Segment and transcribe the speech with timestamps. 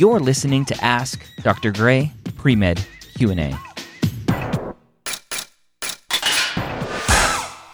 [0.00, 1.72] You're listening to Ask Dr.
[1.72, 2.82] Gray Pre-Med
[3.18, 3.54] Q&A.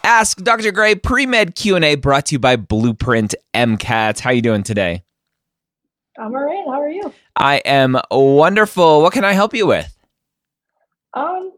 [0.03, 0.72] Ask Dr.
[0.72, 4.19] Gray Pre-Med Q&A brought to you by Blueprint MCAT.
[4.19, 5.04] How are you doing today?
[6.19, 6.65] I'm all right.
[6.67, 7.12] How are you?
[7.37, 9.03] I am wonderful.
[9.03, 9.97] What can I help you with?
[11.15, 11.53] Um,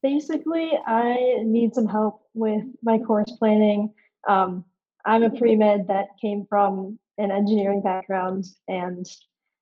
[0.00, 3.92] basically, I need some help with my course planning.
[4.28, 4.64] Um,
[5.04, 9.04] I'm a pre med that came from an engineering background and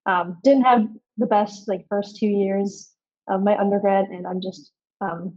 [0.06, 0.86] um, didn't have
[1.18, 2.92] the best like first two years
[3.28, 5.34] of my undergrad, and I'm just um,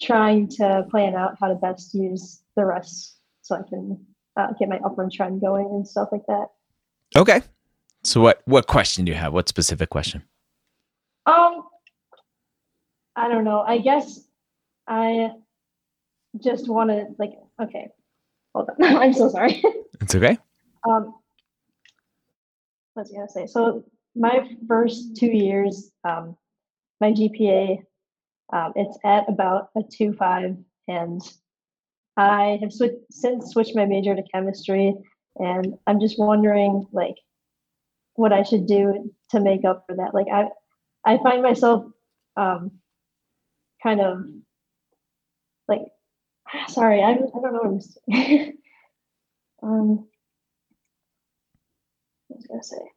[0.00, 4.04] trying to plan out how to best use the rest so I can
[4.36, 6.46] uh, get my upward trend going and stuff like that.
[7.16, 7.42] Okay.
[8.02, 9.32] So what what question do you have?
[9.32, 10.22] What specific question?
[11.26, 11.62] Um,
[13.16, 13.60] I don't know.
[13.60, 14.20] I guess
[14.86, 15.30] I
[16.42, 17.32] just want to like.
[17.62, 17.88] Okay,
[18.54, 18.84] hold on.
[18.98, 19.62] I'm so sorry.
[20.00, 20.36] It's okay.
[20.88, 21.14] um,
[22.94, 23.46] what's I gonna say?
[23.46, 23.84] So
[24.16, 26.36] my first two years, um,
[27.00, 27.78] my GPA,
[28.52, 30.56] um, it's at about a two five,
[30.88, 31.20] and
[32.16, 34.94] I have switched since switched my major to chemistry,
[35.36, 37.16] and I'm just wondering like
[38.14, 40.14] what I should do to make up for that.
[40.14, 40.48] Like I,
[41.04, 41.86] I find myself
[42.36, 42.70] um,
[43.82, 44.24] kind of
[45.68, 45.82] like
[46.68, 47.80] sorry, I I don't know
[48.10, 48.52] what I'm
[49.62, 50.08] um,
[52.28, 52.93] what was gonna say?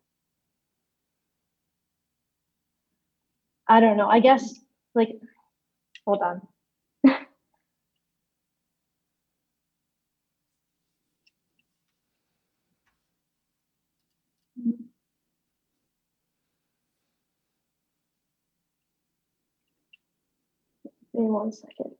[3.69, 4.07] I don't know.
[4.09, 4.53] I guess
[4.95, 5.09] like
[6.05, 6.41] hold on.
[21.13, 21.95] Give me one second.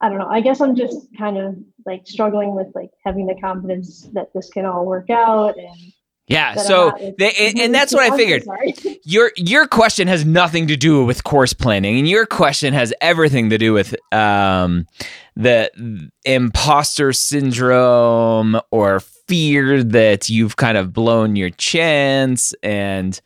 [0.00, 0.28] I don't know.
[0.28, 4.50] I guess I'm just kind of like struggling with like having the confidence that this
[4.50, 5.92] can all work out and
[6.30, 8.44] Yeah, so they, and, and that's what I figured.
[9.02, 13.50] Your your question has nothing to do with course planning, and your question has everything
[13.50, 14.86] to do with um,
[15.34, 23.20] the imposter syndrome or fear that you've kind of blown your chance and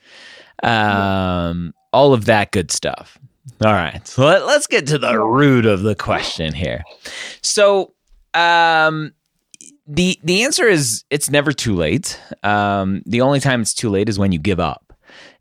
[0.63, 3.19] um, all of that good stuff.
[3.63, 6.85] All right, so let, let's get to the root of the question here.
[7.43, 7.93] So,
[8.33, 9.13] um,
[9.87, 12.19] the the answer is it's never too late.
[12.43, 14.93] Um, the only time it's too late is when you give up.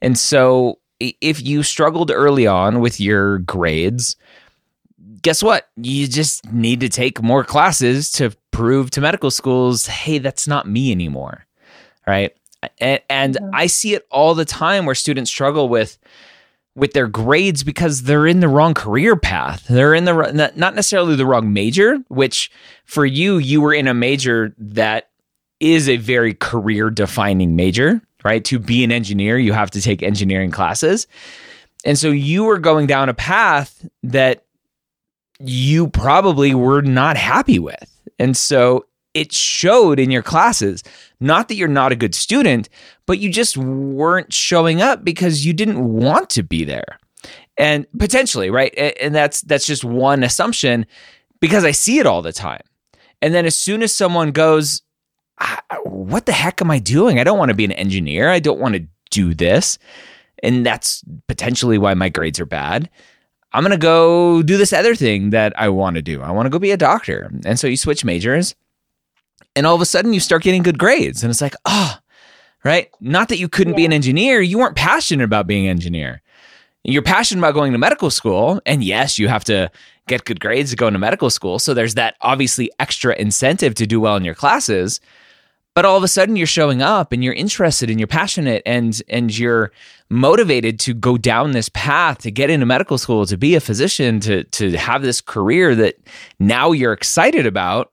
[0.01, 4.15] And so, if you struggled early on with your grades,
[5.21, 5.69] guess what?
[5.77, 10.67] You just need to take more classes to prove to medical schools, hey, that's not
[10.67, 11.45] me anymore,
[12.05, 12.35] right?
[12.79, 13.37] And, and.
[13.53, 15.97] I see it all the time where students struggle with
[16.75, 19.65] with their grades because they're in the wrong career path.
[19.67, 22.51] They're in the not necessarily the wrong major, which
[22.85, 25.09] for you you were in a major that
[25.59, 28.43] is a very career defining major, right?
[28.45, 31.07] To be an engineer, you have to take engineering classes.
[31.85, 34.45] And so you were going down a path that
[35.39, 37.89] you probably were not happy with.
[38.17, 40.83] And so it showed in your classes.
[41.19, 42.69] Not that you're not a good student,
[43.05, 46.99] but you just weren't showing up because you didn't want to be there.
[47.57, 48.73] And potentially, right?
[48.99, 50.85] And that's that's just one assumption
[51.39, 52.63] because I see it all the time.
[53.21, 54.81] And then as soon as someone goes,
[55.83, 57.19] what the heck am I doing?
[57.19, 58.29] I don't want to be an engineer.
[58.29, 59.77] I don't want to do this.
[60.41, 62.89] And that's potentially why my grades are bad.
[63.53, 66.21] I'm going to go do this other thing that I want to do.
[66.21, 67.31] I want to go be a doctor.
[67.45, 68.55] And so you switch majors
[69.55, 71.23] and all of a sudden you start getting good grades.
[71.23, 72.01] And it's like, ah,
[72.63, 72.89] right?
[72.99, 76.21] Not that you couldn't be an engineer, you weren't passionate about being an engineer.
[76.83, 78.61] You're passionate about going to medical school.
[78.65, 79.71] And yes, you have to
[80.07, 81.59] get good grades to go into medical school.
[81.59, 84.99] So there's that obviously extra incentive to do well in your classes.
[85.75, 89.01] But all of a sudden you're showing up and you're interested and you're passionate and
[89.07, 89.71] and you're
[90.09, 94.19] motivated to go down this path to get into medical school, to be a physician,
[94.19, 95.95] to to have this career that
[96.37, 97.92] now you're excited about.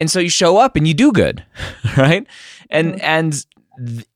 [0.00, 1.44] And so you show up and you do good,
[1.96, 2.26] right?
[2.70, 3.44] And and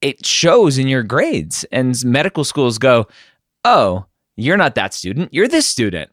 [0.00, 1.64] it shows in your grades.
[1.70, 3.06] And medical schools go,
[3.64, 4.06] "Oh,
[4.36, 5.32] you're not that student.
[5.32, 6.10] You're this student."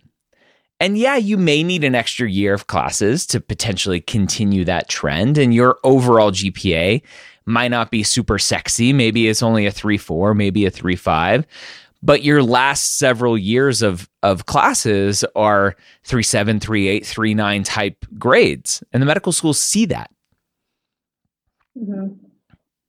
[0.80, 5.38] And yeah, you may need an extra year of classes to potentially continue that trend.
[5.38, 7.02] And your overall GPA
[7.46, 8.92] might not be super sexy.
[8.92, 11.46] Maybe it's only a 3 4, maybe a 3 5.
[12.06, 17.64] But your last several years of, of classes are 3 7, 3 8, 3 9
[17.64, 18.84] type grades.
[18.94, 20.12] And the medical schools see that.
[21.76, 22.18] Mhm.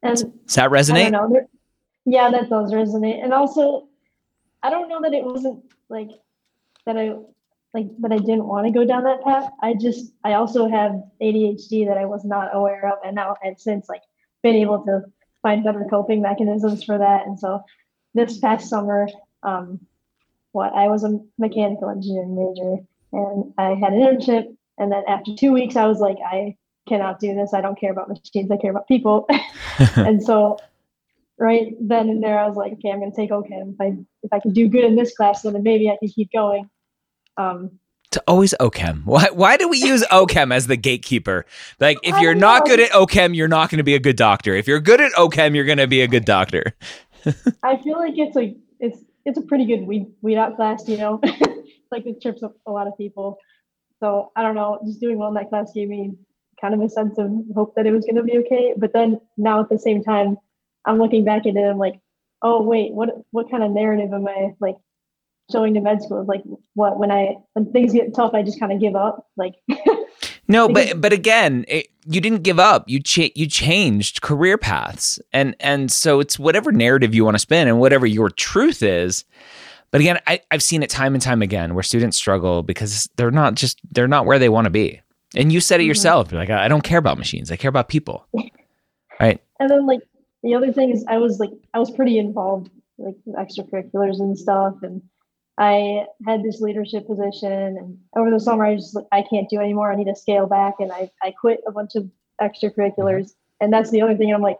[0.02, 1.10] And Does that resonate?
[1.10, 1.40] know.
[2.04, 3.24] Yeah, that does resonate.
[3.24, 3.88] And also,
[4.62, 6.10] I don't know that it wasn't like
[6.84, 7.16] that I
[7.72, 9.50] like that I didn't want to go down that path.
[9.62, 10.92] I just I also have
[11.22, 14.02] ADHD that I was not aware of, and now I've since like
[14.42, 15.02] been able to
[15.42, 17.26] find better coping mechanisms for that.
[17.26, 17.62] And so
[18.16, 19.08] this past summer,
[19.42, 19.80] um,
[20.52, 24.56] what I was a mechanical engineering major and I had an internship.
[24.78, 26.56] And then after two weeks, I was like, I
[26.88, 27.54] cannot do this.
[27.54, 28.50] I don't care about machines.
[28.50, 29.28] I care about people.
[29.96, 30.58] and so
[31.38, 33.74] right then and there, I was like, okay, I'm going to take OChem.
[33.74, 36.32] If I, if I can do good in this class, then maybe I can keep
[36.32, 36.68] going.
[37.36, 37.78] Um,
[38.12, 39.04] to always OChem.
[39.04, 41.44] Why, why do we use OChem as the gatekeeper?
[41.80, 44.54] Like, if you're not good at OChem, you're not going to be a good doctor.
[44.54, 46.72] If you're good at OChem, you're going to be a good doctor.
[47.62, 50.96] I feel like it's a it's it's a pretty good weed weed out class, you
[50.96, 51.20] know.
[51.90, 53.38] like it trips up a lot of people.
[54.00, 56.12] So I don't know, just doing well in that class gave me
[56.60, 58.74] kind of a sense of hope that it was going to be okay.
[58.76, 60.36] But then now at the same time,
[60.84, 61.58] I'm looking back at it.
[61.58, 62.00] I'm like,
[62.42, 64.76] oh wait, what what kind of narrative am I like
[65.50, 66.24] showing to med school?
[66.24, 66.42] Like
[66.74, 69.26] what when I when things get tough, I just kind of give up.
[69.36, 69.54] Like
[70.48, 72.84] no, but but again, it, you didn't give up.
[72.88, 77.40] You cha- you changed career paths, and and so it's whatever narrative you want to
[77.40, 79.24] spin and whatever your truth is.
[79.90, 83.30] But again, I, I've seen it time and time again where students struggle because they're
[83.30, 85.00] not just they're not where they want to be.
[85.34, 85.88] And you said it mm-hmm.
[85.88, 86.30] yourself.
[86.30, 87.50] You're like, I don't care about machines.
[87.50, 88.26] I care about people.
[89.20, 89.40] right.
[89.58, 90.00] And then like
[90.42, 94.74] the other thing is I was like I was pretty involved like extracurriculars and stuff
[94.82, 95.02] and
[95.58, 99.90] I had this leadership position and over the summer I just I can't do anymore.
[99.90, 102.10] I need to scale back and I, I quit a bunch of
[102.40, 102.96] extracurriculars.
[102.98, 103.62] Mm-hmm.
[103.62, 104.58] And that's the only thing I'm like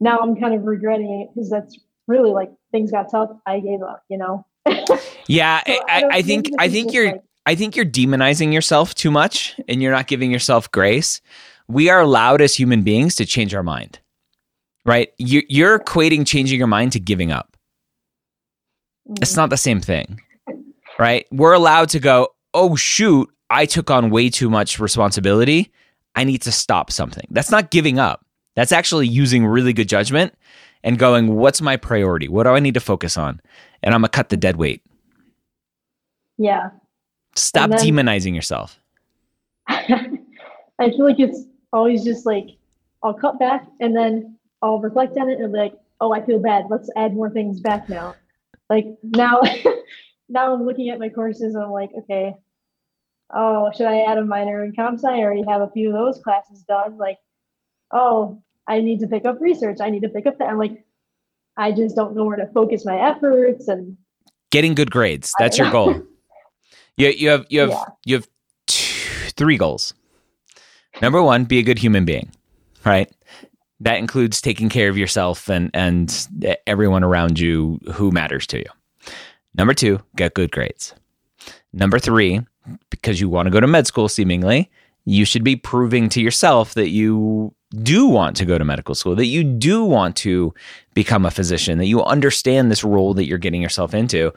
[0.00, 3.30] now I'm kind of regretting it because that's really like things got tough.
[3.46, 4.46] I gave up, you know.
[5.26, 8.94] yeah, so I, I, I think I think you're like, I think you're demonizing yourself
[8.94, 11.20] too much and you're not giving yourself grace.
[11.68, 14.00] We are allowed as human beings to change our mind.
[14.86, 15.12] Right?
[15.16, 17.53] You, you're equating changing your mind to giving up.
[19.20, 20.20] It's not the same thing.
[20.98, 21.26] Right?
[21.30, 25.72] We're allowed to go, "Oh shoot, I took on way too much responsibility.
[26.14, 28.24] I need to stop something." That's not giving up.
[28.54, 30.34] That's actually using really good judgment
[30.84, 32.28] and going, what's my priority?
[32.28, 33.40] What do I need to focus on?
[33.82, 34.82] And I'm going to cut the dead weight.
[36.38, 36.70] Yeah.
[37.34, 38.78] Stop then, demonizing yourself.
[39.68, 39.88] I
[40.78, 42.46] feel like it's always just like,
[43.02, 46.38] I'll cut back and then I'll reflect on it and be like, oh, I feel
[46.38, 46.66] bad.
[46.70, 48.14] Let's add more things back now.
[48.70, 49.40] Like now,
[50.28, 52.34] now I'm looking at my courses and I'm like, okay,
[53.32, 55.08] oh, should I add a minor in comp sci?
[55.08, 56.96] I already have a few of those classes done.
[56.96, 57.18] Like,
[57.92, 59.78] oh, I need to pick up research.
[59.80, 60.48] I need to pick up that.
[60.48, 60.84] I'm like,
[61.56, 63.96] I just don't know where to focus my efforts and
[64.50, 65.32] getting good grades.
[65.38, 65.94] That's your goal.
[66.96, 67.84] you, you have you have yeah.
[68.04, 68.28] you have
[68.66, 69.94] two, three goals.
[71.02, 72.30] Number one, be a good human being,
[72.84, 73.10] right?
[73.84, 76.26] That includes taking care of yourself and and
[76.66, 78.70] everyone around you who matters to you.
[79.54, 80.94] Number two, get good grades.
[81.72, 82.40] Number three,
[82.90, 84.70] because you want to go to med school, seemingly,
[85.04, 89.14] you should be proving to yourself that you do want to go to medical school,
[89.16, 90.54] that you do want to
[90.94, 94.32] become a physician, that you understand this role that you're getting yourself into,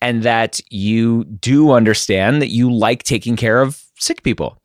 [0.00, 4.56] and that you do understand that you like taking care of sick people.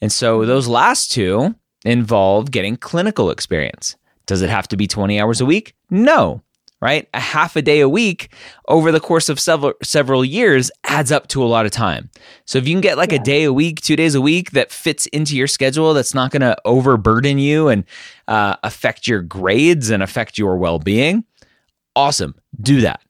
[0.00, 3.96] And so those last two involve getting clinical experience.
[4.26, 5.74] Does it have to be 20 hours a week?
[5.90, 6.42] No
[6.84, 7.08] right?
[7.14, 8.30] A half a day a week
[8.68, 12.10] over the course of several several years adds up to a lot of time.
[12.44, 13.20] So if you can get like yeah.
[13.20, 16.30] a day a week, two days a week that fits into your schedule, that's not
[16.30, 17.84] going to overburden you and
[18.28, 21.24] uh, affect your grades and affect your well being.
[21.96, 23.00] Awesome, do that.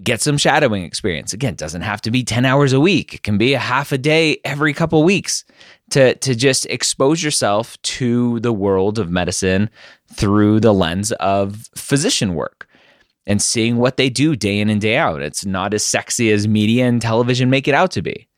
[0.00, 1.32] Get some shadowing experience.
[1.32, 3.14] Again, doesn't have to be 10 hours a week.
[3.14, 5.44] It can be a half a day every couple weeks
[5.90, 9.70] to to just expose yourself to the world of medicine
[10.12, 12.68] through the lens of physician work
[13.26, 15.22] and seeing what they do day in and day out.
[15.22, 18.28] It's not as sexy as media and television make it out to be.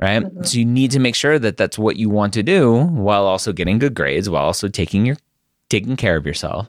[0.00, 0.22] Right?
[0.22, 0.42] Mm-hmm.
[0.44, 3.52] So you need to make sure that that's what you want to do while also
[3.52, 5.16] getting good grades, while also taking your
[5.68, 6.68] taking care of yourself.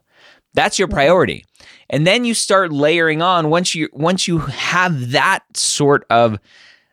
[0.53, 1.45] That's your priority.
[1.91, 6.39] And then you start layering on once you once you have that sort of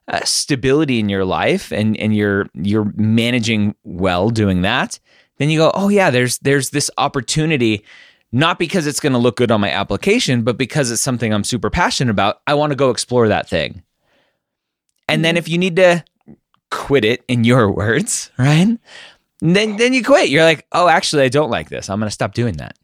[0.08, 4.98] uh, stability in your life and and you're you're managing well doing that,
[5.38, 7.84] then you go, "Oh yeah, there's there's this opportunity
[8.32, 11.44] not because it's going to look good on my application, but because it's something I'm
[11.44, 12.40] super passionate about.
[12.46, 13.82] I want to go explore that thing.
[15.08, 15.38] And then mm-hmm.
[15.38, 16.04] if you need to
[16.70, 18.78] quit it in your words, right?
[19.40, 20.30] Then then you quit.
[20.30, 21.90] You're like, "Oh, actually I don't like this.
[21.90, 22.76] I'm going to stop doing that."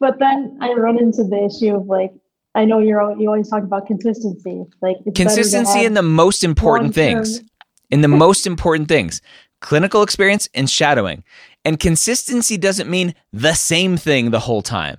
[0.00, 2.12] But then I run into the issue of like
[2.54, 4.64] I know you're you always talk about consistency.
[4.80, 7.42] Like consistency in the most important things.
[7.90, 9.20] In the most important things.
[9.60, 11.24] Clinical experience and shadowing.
[11.64, 14.96] And consistency doesn't mean the same thing the whole time.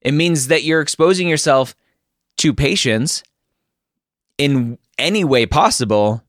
[0.00, 1.74] It means that you're exposing yourself
[2.38, 3.22] to patients
[4.38, 6.22] in any way possible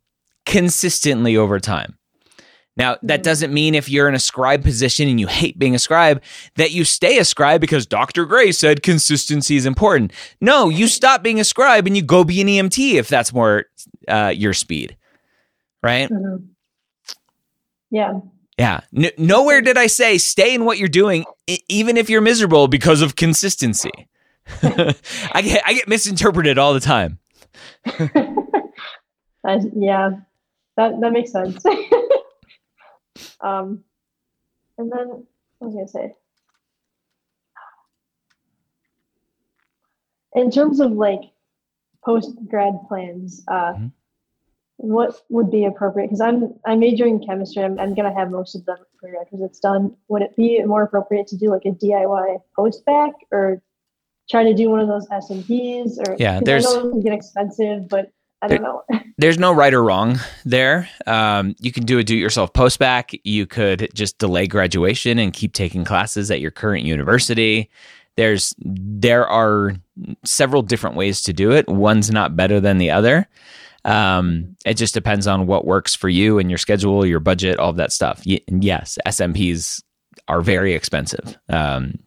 [0.45, 1.94] consistently over time.
[2.77, 3.23] Now, that Mhm.
[3.23, 6.21] doesn't mean if you're in a scribe position and you hate being a scribe
[6.57, 8.25] that you stay a scribe because Dr.
[8.25, 10.11] Gray said consistency is important.
[10.41, 13.65] No, you stop being a scribe and you go be an EMT if that's more
[14.09, 14.97] uh, your speed,
[15.81, 16.09] right?
[16.09, 16.47] Mhm.
[17.91, 18.19] Yeah.
[18.57, 18.81] Yeah.
[18.95, 22.67] N- nowhere did I say stay in what you're doing, e- even if you're miserable
[22.67, 23.91] because of consistency.
[24.61, 27.19] I get I get misinterpreted all the time.
[27.85, 30.09] I, yeah,
[30.77, 31.63] that that makes sense.
[33.41, 33.83] um,
[34.77, 35.07] and then
[35.59, 36.15] what was I gonna say?
[40.35, 41.21] In terms of like
[42.03, 43.91] post grad plans, uh, Mhm.
[44.77, 46.07] what would be appropriate?
[46.07, 47.63] Because I'm I'm majoring in chemistry.
[47.63, 49.95] I'm, I'm gonna have most of the prerequisites done.
[50.09, 53.61] Would it be more appropriate to do like a DIY post-bac or
[54.29, 55.97] try to do one of those SMPs?
[56.05, 58.11] Or yeah, there's- I know get expensive, but
[58.45, 58.83] I don't know.
[59.17, 60.89] There's no right or wrong there.
[61.07, 63.11] Um, you can do a do-it-yourself post-bac.
[63.23, 67.69] You could just delay graduation and keep taking classes at your current university.
[68.17, 69.73] There's there are
[70.23, 71.67] several different ways to do it.
[71.67, 73.27] One's not better than the other.
[73.85, 77.69] Um, it just depends on what works for you and your schedule, your budget, all
[77.69, 78.23] of that stuff.
[78.25, 79.83] Y- yes, SMPs
[80.27, 81.37] are very expensive.
[81.49, 81.99] Um,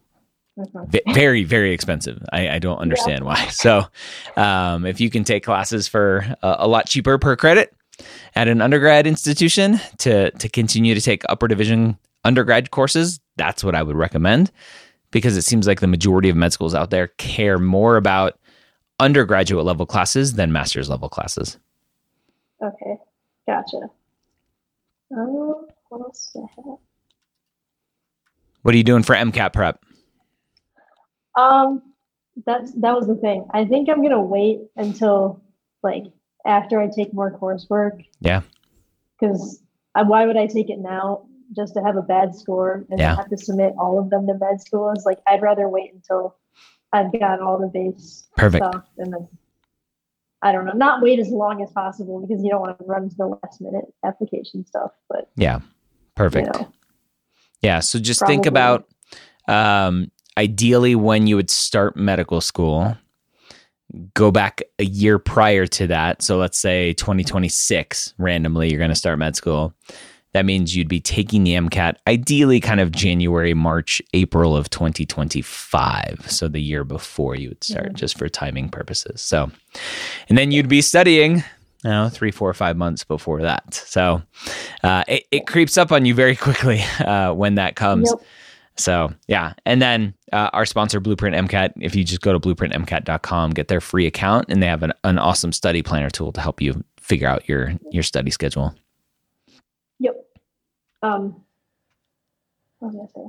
[0.59, 1.13] Mhm.
[1.13, 3.85] very very expensive i, I don't understand why so
[4.35, 7.73] um, if you can take classes for a, a lot cheaper per credit
[8.35, 13.73] at an undergrad institution to to continue to take upper division undergrad courses that's what
[13.75, 14.51] i would recommend
[15.11, 18.37] because it seems like the majority of med schools out there care more about
[18.99, 21.57] undergraduate level classes than master's level classes
[22.61, 22.97] Okay,
[23.47, 23.89] gotcha.
[25.15, 26.77] Oh, what else do I have?
[28.63, 29.79] what are you doing for mcat prep
[31.35, 31.81] Um,
[32.45, 33.45] that's that was the thing.
[33.53, 35.41] I think I'm gonna wait until
[35.83, 36.05] like
[36.45, 38.05] after I take more coursework.
[38.21, 38.41] Yeah.
[39.19, 39.61] Because
[39.93, 43.15] why would I take it now just to have a bad score and Yeah.
[43.15, 44.89] have to submit all of them to med school?
[44.91, 46.35] It's like I'd rather wait until
[46.93, 49.27] I've got all the base perfect stuff and then
[50.41, 53.09] I don't know, not wait as long as possible because you don't want to run
[53.09, 54.91] to the last minute application stuff.
[55.09, 55.59] But yeah
[56.15, 56.71] perfect you know,
[57.61, 57.79] Yeah.
[57.81, 58.87] So just think about
[59.47, 62.95] um, ideally when you would start medical school,
[64.13, 66.21] go back a year prior to that.
[66.21, 69.73] So let's say 2026, randomly, you're going to start med school.
[70.33, 76.25] That means you'd be taking the MCAT ideally kind of January, March, April of 2025.
[76.29, 77.95] So the year before you would start, Mhm.
[77.95, 79.21] just for timing purposes.
[79.21, 79.51] So,
[80.29, 81.37] and then you'd be studying,
[81.83, 83.73] you know, three, four, five months before that.
[83.73, 84.21] So
[84.83, 88.11] uh, it, it creeps up on you very quickly uh, when that comes.
[88.11, 88.21] Yep.
[88.77, 91.73] So yeah, and then uh, our sponsor Blueprint MCAT.
[91.79, 95.19] If you just go to blueprintmcat.com, get their free account, and they have an, an
[95.19, 98.75] awesome study planner tool to help you figure out your your study schedule.
[99.99, 100.15] Yep.
[101.01, 101.43] Um,
[102.79, 103.27] what was I say?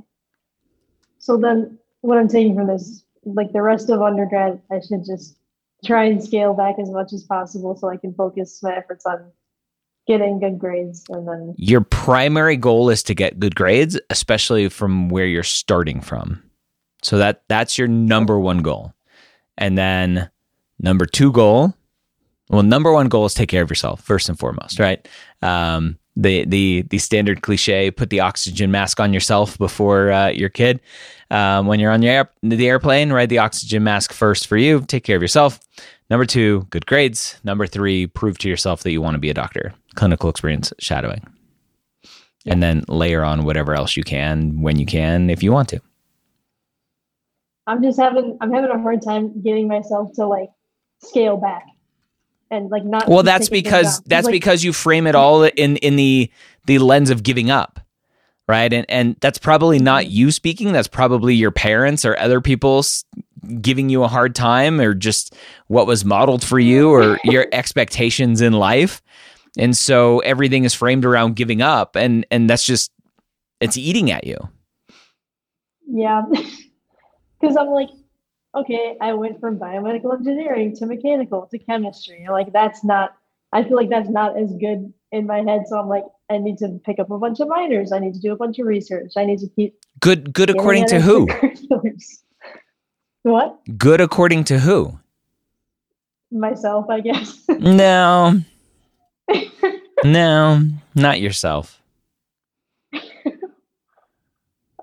[1.19, 5.37] So then, what I'm taking from this, like the rest of undergrad, I should just
[5.85, 9.31] try and scale back as much as possible so I can focus my efforts on
[10.07, 15.09] getting good grades, and then Your primary goal is to get good grades, especially from
[15.09, 16.41] where you're starting from.
[17.01, 18.93] So that that's your number one goal,
[19.57, 20.29] and then
[20.79, 21.73] number two goal.
[22.49, 25.07] Well, number one goal is take care of yourself first and foremost, right?
[25.41, 30.49] Um, the the the standard cliche: put the oxygen mask on yourself before uh, your
[30.49, 30.81] kid.
[31.29, 33.29] Um, when you're on your air, the airplane, right?
[33.29, 34.81] The oxygen mask first for you.
[34.81, 35.59] Take care of yourself.
[36.09, 37.39] Number two, good grades.
[37.45, 39.73] Number three, prove to yourself that you want to be a doctor.
[39.95, 41.25] Clinical experience, shadowing,
[42.45, 45.81] and then layer on whatever else you can when you can, if you want to.
[47.71, 50.49] I'm just having I'm having a hard time getting myself to like
[51.01, 51.63] scale back
[52.49, 53.07] and like not.
[53.07, 56.29] Well, that's because that's like, because you frame it all in in the
[56.65, 57.79] the lens of giving up,
[58.45, 58.71] right?
[58.73, 60.73] And and that's probably not you speaking.
[60.73, 62.83] That's probably your parents or other people
[63.61, 65.33] giving you a hard time, or just
[65.67, 69.01] what was modeled for you, or your expectations in life.
[69.57, 72.91] And so everything is framed around giving up, and and that's just
[73.61, 74.37] it's eating at you.
[75.87, 76.23] Yeah.
[77.41, 77.89] Because I'm like,
[78.55, 82.27] okay, I went from biomedical engineering to mechanical to chemistry.
[82.29, 83.15] Like, that's not,
[83.51, 85.63] I feel like that's not as good in my head.
[85.67, 87.91] So I'm like, I need to pick up a bunch of minors.
[87.91, 89.13] I need to do a bunch of research.
[89.17, 89.75] I need to keep.
[89.99, 91.27] Good good according to who?
[93.23, 93.59] what?
[93.77, 94.99] Good according to who?
[96.31, 97.43] Myself, I guess.
[97.49, 98.39] No.
[100.03, 100.63] No,
[100.95, 101.79] not yourself.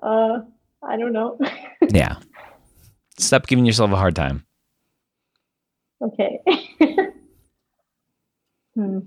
[0.01, 0.39] uh,
[0.81, 1.37] I don't know.
[1.91, 2.17] Yeah.
[3.19, 4.45] Stop giving yourself a hard time.
[6.01, 6.39] okay.
[8.75, 8.99] hmm.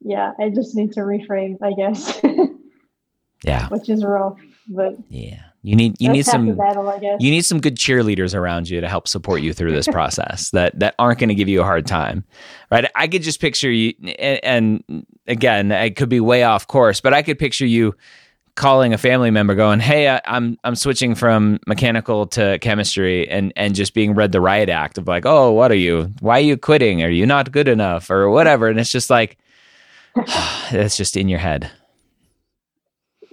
[0.00, 2.20] yeah, I just need to reframe, I guess,
[3.44, 3.68] Yeah.
[3.68, 5.40] which is rough, but Yeah.
[5.62, 7.18] You need you need some battle, I guess.
[7.20, 10.78] you need some good cheerleaders around you to help support you through this process that
[10.78, 12.24] that aren't going to give you a hard time
[12.70, 14.40] right i could just picture you and,
[14.90, 17.94] and again i could be way off course but i could picture you
[18.54, 23.52] calling a family member going hey I, i'm i'm switching from mechanical to chemistry and
[23.56, 26.42] and just being read the riot act of like oh what are you why are
[26.42, 27.02] you quitting?
[27.02, 28.10] Are you not good enough?
[28.10, 28.68] or whatever.
[28.68, 29.38] And it's just like
[30.72, 31.70] that's just in your head.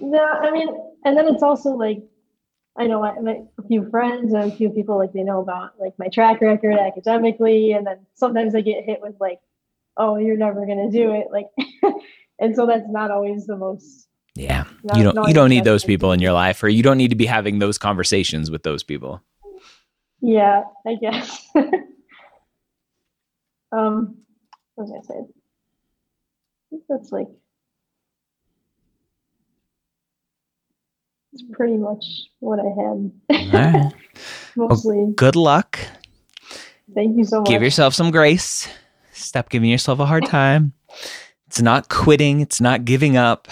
[0.00, 0.68] No, I mean,
[1.04, 2.02] and then it's also like,
[2.76, 5.72] I know I, my, a few friends and a few people like they know about
[5.80, 9.40] like my track record academically, and then sometimes I get hit with like,
[9.96, 11.46] oh, you're never gonna do it, like,
[12.38, 14.07] and so that's not always the most.
[14.38, 14.64] Yeah
[14.94, 17.16] you don't you don't need those people in your life or you don't need to
[17.16, 19.20] be having those conversations with those people
[20.20, 21.46] Yeah, I guess.
[23.72, 24.16] um,
[24.74, 25.18] what was I say?
[25.20, 25.26] I
[26.70, 27.28] think that's like.
[31.32, 32.04] It's pretty much
[32.40, 33.52] what I had.
[33.54, 33.92] right.
[34.56, 35.12] Mostly.
[35.14, 35.78] good luck.
[36.94, 37.48] Thank you so much.
[37.48, 38.68] Give yourself some grace.
[39.12, 40.72] Stop giving yourself a hard time.
[41.46, 42.40] It's not quitting.
[42.40, 43.46] It's not giving up.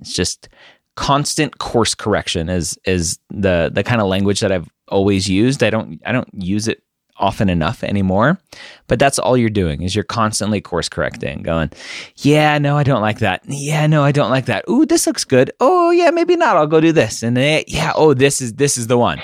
[0.00, 0.48] It's just
[0.96, 5.62] constant course correction is is the the kind of language that I've always used.
[5.62, 6.82] I don't I don't use it
[7.16, 8.38] often enough anymore.
[8.86, 11.70] But that's all you're doing is you're constantly course correcting, going,
[12.16, 13.42] yeah, no, I don't like that.
[13.46, 14.64] Yeah, no, I don't like that.
[14.68, 15.50] Ooh, this looks good.
[15.60, 16.56] Oh, yeah, maybe not.
[16.56, 17.22] I'll go do this.
[17.22, 19.20] And then yeah, oh, this is this is the one.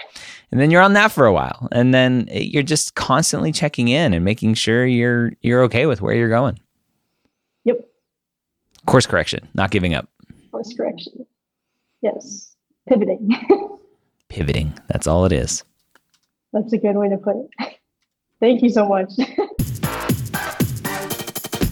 [0.53, 1.69] And then you're on that for a while.
[1.71, 6.15] And then you're just constantly checking in and making sure you're you're okay with where
[6.15, 6.59] you're going.
[7.65, 7.87] Yep.
[8.87, 10.09] Course correction, not giving up.
[10.61, 11.27] Course correction.
[12.03, 12.55] Yes.
[12.87, 13.31] Pivoting.
[14.29, 14.79] Pivoting.
[14.89, 15.65] That's all it is.
[16.53, 17.79] That's a good way to put it.
[18.41, 19.11] Thank you so much.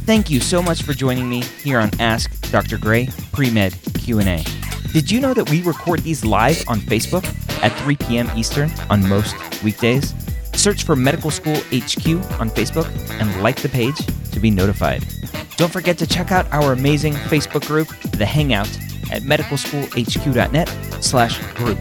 [0.07, 2.79] Thank you so much for joining me here on Ask Dr.
[2.79, 4.43] Gray Pre-Med Q&A.
[4.95, 7.27] Did you know that we record these live on Facebook
[7.63, 8.31] at 3 p.m.
[8.39, 10.15] Eastern on most weekdays?
[10.55, 12.07] Search for Medical School HQ
[12.41, 12.89] on Facebook
[13.21, 13.99] and like the page
[14.33, 15.05] to be notified.
[15.59, 18.69] Don't forget to check out our amazing Facebook group, The Hangout,
[19.11, 20.69] at medicalschoolhq.net
[21.03, 21.79] slash group.